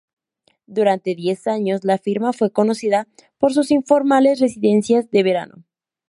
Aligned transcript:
Durante 0.65 1.13
diez 1.13 1.45
años, 1.45 1.83
la 1.83 1.99
firma 1.99 2.33
fue 2.33 2.51
conocida 2.51 3.07
por 3.37 3.53
sus 3.53 3.69
informales 3.69 4.39
residencias 4.39 5.11
de 5.11 5.21
verano. 5.21 5.63